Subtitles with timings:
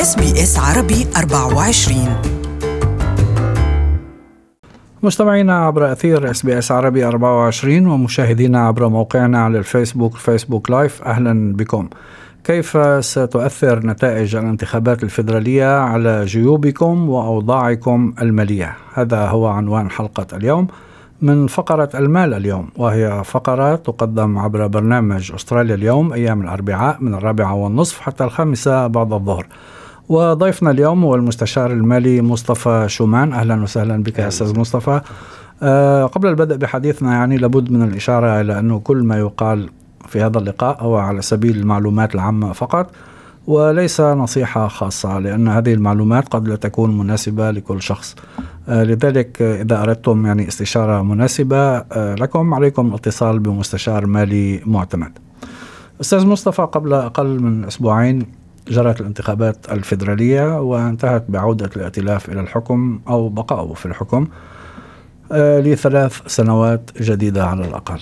[0.00, 1.96] اس بي اس عربي 24
[5.02, 11.02] مستمعينا عبر أثير اس بي اس عربي 24 ومشاهدينا عبر موقعنا على الفيسبوك Facebook live.
[11.02, 11.88] أهلا بكم.
[12.44, 20.66] كيف ستؤثر نتائج الانتخابات الفيدرالية على جيوبكم وأوضاعكم المالية؟ هذا هو عنوان حلقة اليوم
[21.22, 27.54] من فقرة المال اليوم وهي فقرة تقدم عبر برنامج أستراليا اليوم أيام الأربعاء من الرابعة
[27.54, 29.46] والنصف حتى الخامسة بعد الظهر.
[30.10, 33.32] وضيفنا اليوم هو المستشار المالي مصطفى شومان.
[33.32, 35.00] أهلا وسهلا بك يا أستاذ مصطفى.
[35.62, 39.68] أه قبل البدء بحديثنا يعني لابد من الإشارة إلى أنه كل ما يقال
[40.08, 42.90] في هذا اللقاء هو على سبيل المعلومات العامة فقط
[43.46, 48.16] وليس نصيحة خاصة لأن هذه المعلومات قد لا تكون مناسبة لكل شخص.
[48.68, 55.18] آه، لذلك إذا أردتم يعني استشارة مناسبة آه، لكم عليكم الاتصال بمستشار مالي معتمد.
[56.00, 63.28] أستاذ مصطفى قبل أقل من أسبوعين جرت الانتخابات الفيدرالية وانتهت بعودة الائتلاف إلى الحكم أو
[63.28, 64.26] بقائه في الحكم
[65.32, 68.00] آه، لثلاث سنوات جديدة على الأقل.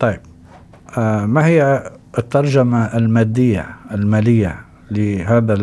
[0.00, 0.20] طيب
[1.26, 4.60] ما هي الترجمة المادية المالية
[4.90, 5.54] لهذا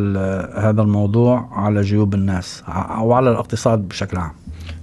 [0.55, 4.31] هذا الموضوع على جيوب الناس أو على الاقتصاد بشكل عام؟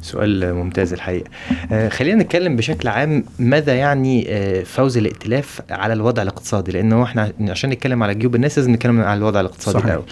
[0.06, 1.30] سؤال ممتاز الحقيقة.
[1.72, 7.32] آه خلينا نتكلم بشكل عام ماذا يعني آه فوز الائتلاف على الوضع الاقتصادي؟ لأنه إحنا
[7.48, 10.04] عشان نتكلم على جيوب الناس لازم نتكلم على الوضع الاقتصادي الأول.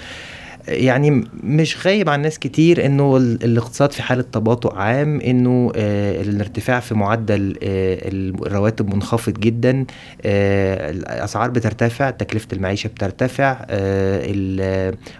[0.69, 6.81] يعني مش غايب عن ناس كتير إنه الاقتصاد في حالة تباطؤ عام إنه آه الارتفاع
[6.81, 9.85] في معدل آه الرواتب منخفض جدا
[10.23, 13.67] آه الأسعار بترتفع تكلفة المعيشة بترتفع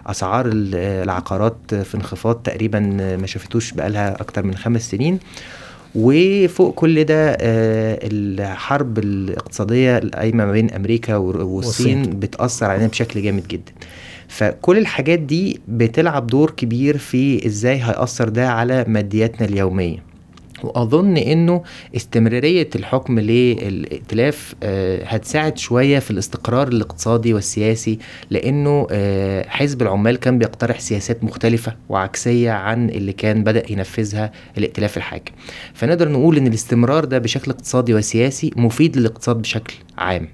[0.07, 2.79] أسعار العقارات في انخفاض تقريبا
[3.21, 5.19] ما شافتوش بقالها أكتر من خمس سنين.
[5.95, 12.01] وفوق كل ده الحرب الاقتصادية القايمة ما بين أمريكا والصين.
[12.19, 13.71] بتأثر علينا بشكل جامد جدا.
[14.27, 20.15] فكل الحاجات دي بتلعب دور كبير في إزاي هيأثر ده على مادياتنا اليومية.
[20.63, 21.63] وأظن إنه
[21.95, 24.55] استمرارية الحكم للائتلاف
[25.03, 27.99] هتساعد شوية في الاستقرار الاقتصادي والسياسي
[28.29, 28.87] لأنه
[29.47, 35.31] حزب العمال كان بيقترح سياسات مختلفة وعكسية عن اللي كان بدأ ينفذها الائتلاف الحاكم.
[35.73, 40.27] فنقدر نقول إن الاستمرار ده بشكل اقتصادي وسياسي مفيد للاقتصاد بشكل عام.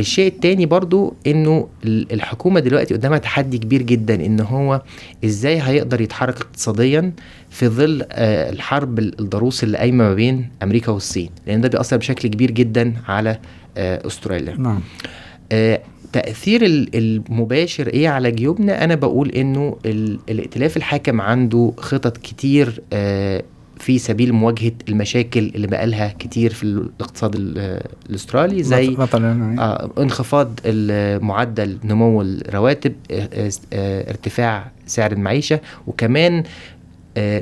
[0.00, 4.82] الشيء التاني برضو إنه الحكومة دلوقتي قدامها تحدي كبير جدا إن هو
[5.24, 7.12] إزاي هيقدر يتحرك اقتصاديا
[7.50, 12.50] في ظل الحرب الضروس اللي قايمة ما بين أمريكا والصين لأن ده بيأثر بشكل كبير
[12.50, 13.38] جدا على
[13.76, 14.56] أستراليا.
[14.56, 14.80] نعم.
[16.12, 16.60] تأثير
[16.94, 19.76] المباشر إيه على جيوبنا؟ أنا بقول إنه
[20.30, 22.82] الائتلاف الحاكم عنده خطط كتير
[23.80, 27.34] في سبيل مواجهة المشاكل اللي بقالها كتير في الاقتصاد
[28.08, 30.60] الأسترالي زي مثلا آه انخفاض
[31.22, 36.44] معدل نمو الرواتب آه ارتفاع سعر المعيشة وكمان آه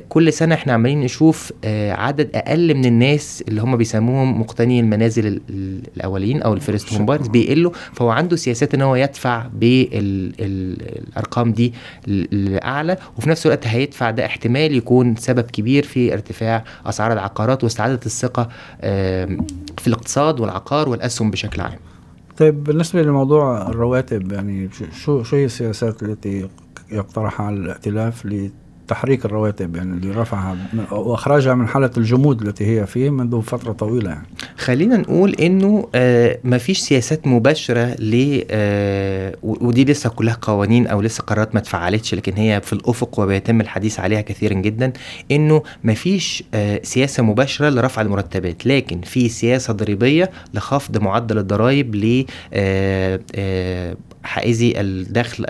[0.08, 5.40] كل سنة إحنا عمالين نشوف آه عدد أقل من الناس اللي هم بيسموهم مقتني المنازل
[5.50, 11.74] الأولين أو ال first home buyers بيقلوا فهو عنده سياسات إن هو يدفع بالارقام دي
[12.06, 18.00] لأعلى وفي نفس الوقت هيدفع ده احتمال يكون سبب كبير في ارتفاع أسعار العقارات واستعادة
[18.06, 18.48] الثقة
[18.80, 19.24] آه
[19.78, 21.78] في الاقتصاد والعقار والأسهم بشكل عام.
[22.36, 24.68] طيب بالنسبة لموضوع الرواتب يعني
[25.04, 26.48] شو شو هي السياسات التي
[26.92, 28.26] يقترحها الائتلاف
[28.88, 30.56] تحريك الرواتب يعني اللي رفعها
[30.90, 34.26] واخراجها من حالة الجمود التي هي فيه منذ فترة طويلة يعني.
[34.58, 41.00] خلينا نقول إنه آه ما فيش سياسات مباشرة ل آه ودي لسه كلها قوانين أو
[41.00, 44.92] لسه قرارات ما اتفعلتش لكن هي في الأفق وبيتم الحديث عليها كثيرا جدا
[45.30, 51.94] إنه ما فيش آه سياسة مباشرة لرفع المرتبات لكن في سياسة ضريبية لخفض معدل الضرائب
[51.94, 53.96] ل آه آه
[54.28, 55.44] حائزي الدخل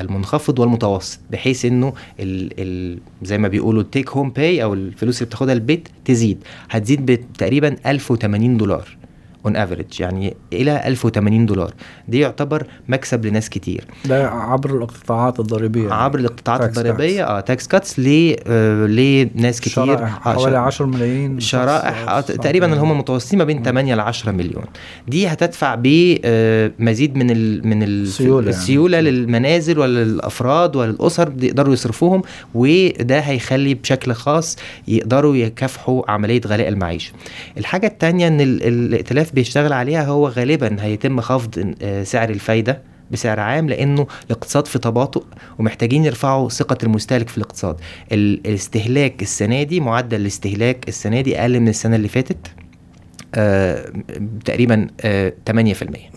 [0.00, 5.18] المنخفض والمتوسط بحيث إنه ال ال زي ما بيقولوا ال take home pay أو الفلوس
[5.18, 6.44] اللي بتاخدها البيت تزيد.
[6.70, 8.99] هتزيد تقريبا 1080 دولار.
[9.46, 11.74] on average يعني إلى 1080 دولار.
[12.08, 13.84] دي يعتبر مكسب لناس كتير.
[14.04, 15.92] ده عبر الاقتطاعات الضريبية.
[15.92, 19.72] عبر الاقتطاعات الضريبية آه tax cuts ل آه لناس كتير.
[19.72, 21.40] شرائح آه حوالي 10 ملايين.
[21.40, 24.64] شرائح آه تقريبا اللي هم متوسطين ما بين 8 ل 10 مليون.
[25.08, 29.10] دي هتدفع بمزيد من ال من السيوله, السيولة يعني.
[29.10, 32.22] للمنازل ولا للافراد ولا الاسر يقدروا يصرفوهم
[32.54, 34.56] وده هيخلي بشكل خاص
[34.88, 37.12] يقدروا يكافحوا عملية غلاء المعيشة.
[37.58, 44.06] الحاجة الثانية إن الائتلاف بيشتغل عليها هو غالبا هيتم خفض سعر الفايدة بسعر عام لأنه
[44.26, 45.24] الاقتصاد في تباطؤ
[45.58, 47.76] ومحتاجين يرفعوا ثقة المستهلك في الاقتصاد.
[48.12, 52.36] الاستهلاك السنة دي معدل الاستهلاك السنة دي أقل من السنة اللي فاتت.
[52.46, 52.59] آه
[54.44, 55.54] تقريبا آه 8%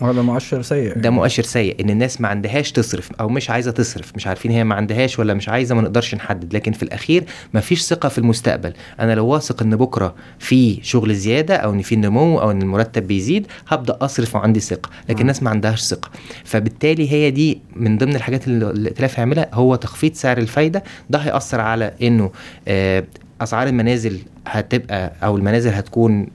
[0.02, 4.12] وهذا مؤشر سيء ده مؤشر سيء إن الناس ما عندهاش تصرف أو مش عايزة تصرف
[4.16, 6.54] مش عارفين هي ما عندهاش ولا مش عايزة ما نقدرش نحدد.
[6.54, 7.24] لكن في الأخير
[7.54, 8.72] ما فيش ثقة في المستقبل.
[9.00, 13.06] أنا لو واثق إن بكرة في شغل زيادة أو إن في نمو أو إن المرتب
[13.06, 14.90] بيزيد هبدأ أصرف وعندي ثقة.
[15.08, 16.10] لكن الناس ما عندهاش ثقة.
[16.44, 20.82] فبالتالي هي دي من ضمن الحاجات اللي الائتلاف هيعملها هو تخفيض سعر الفايدة.
[21.10, 22.30] ده هيأثر على إنه
[22.68, 23.04] آه
[23.40, 26.26] أسعار المنازل هتبقى أو المنازل هتكون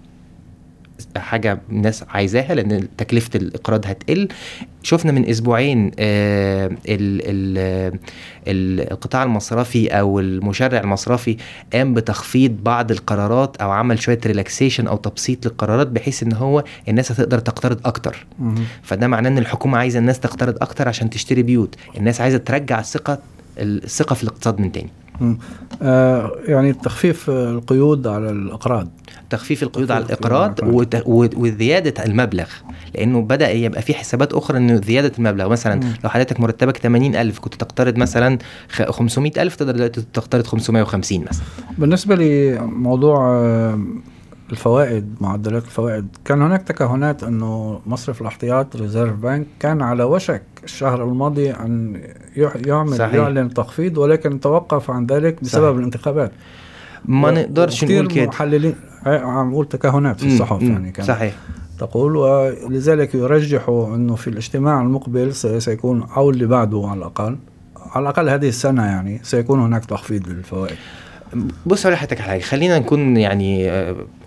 [1.18, 4.28] حاجة الناس عايزاها لأن تكلفة الإقراض هتقل.
[4.84, 8.10] شفنا من أسبوعين آه ال ال
[8.48, 11.38] القطاع المصرفي أو المشرع المصرفي
[11.74, 17.12] قام بتخفيض بعض القرارات أو عمل شوية ريلاكسيشن أو تبسيط للقرارات بحيث إن هو الناس
[17.12, 18.26] هتقدر تقترض أكتر.
[18.84, 21.76] فده معناه إن الحكومة عايزة الناس تقترض أكتر عشان تشتري بيوت.
[21.98, 23.20] الناس عايزة ترجع الثقة
[23.60, 24.90] الثقة في الاقتصاد من تاني.
[25.82, 28.88] آه يعني تخفيف القيود على الأقراض.
[29.30, 30.60] تخفيف القيود على الأقراض
[31.38, 32.48] وزيادة المبلغ
[32.96, 35.50] لأنه بدأ يبقى في حسابات أخرى إنه زيادة المبلغ.
[35.50, 35.94] مثلا مم.
[36.04, 38.38] لو حضرتك مرتبك 80000 كنت تقترض مثلا
[38.90, 41.44] 500000 تقدر دلوقتي تقترض 550 مثلا.
[41.78, 43.20] بالنسبة لموضوع
[44.52, 46.08] الفوائد معدلات الفوائد.
[46.26, 52.02] كان هناك تكهنات إنه مصرف الاحتياط Reserve Bank كان على وشك الشهر الماضي أن
[52.66, 53.14] يعمل صحيح.
[53.14, 55.78] يعلن تخفيض ولكن توقف عن ذلك بسبب صحيح.
[55.78, 56.32] الانتخابات.
[57.06, 58.26] ما نقدرش نقول كده.
[58.26, 58.76] محللين
[59.06, 61.36] عم نقول تكهنات في الصحف يعني كان صحيح.
[61.80, 67.38] تقول ولذلك يرجح إنه في الاجتماع المقبل سيكون أو اللي بعده على الأقل
[67.92, 70.76] على الأقل هذه السنة يعني سيكون هناك تخفيض للفوائد.
[71.66, 72.42] بص أقول لحضرتك حاجة.
[72.42, 73.70] خلينا نكون يعني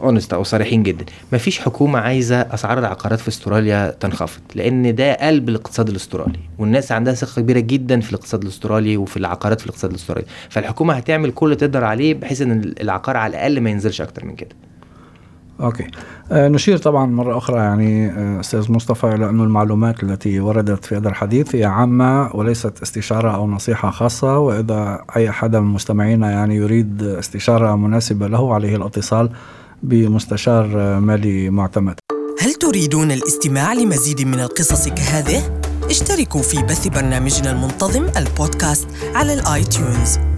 [0.01, 1.05] honest أو صريحين جدا.
[1.33, 7.15] مفيش حكومة عايزة أسعار العقارات في أستراليا تنخفض لأن ده قلب الاقتصاد الأسترالي والناس عندها
[7.15, 10.27] ثقة كبيرة جدا في الاقتصاد الأسترالي وفي العقارات في الاقتصاد الأسترالي.
[10.51, 14.35] فالحكومة هتعمل كل اللي تقدر عليه بحيث إن العقار على الأقل ما ينزلش أكتر من
[14.37, 14.57] كده.
[15.61, 15.87] okay
[16.33, 20.97] آه نشير طبعا مرة أخرى يعني آه أستاذ مصطفى إلى انه المعلومات التي وردت في
[20.97, 26.57] هذا الحديث هي عامة وليست استشارة أو نصيحة خاصة وإذا أي حدا من مستمعينا يعني
[26.57, 29.31] يريد استشارة مناسبة له عليه الاتصال
[29.83, 30.67] بمستشار
[31.01, 31.95] مالي معتمد.
[32.41, 35.61] هل تريدون الاستماع لمزيد من القصص كهذه؟
[35.91, 40.32] اشتركوا في بث برنامجنا المنتظم البودكاست على ال iTunes.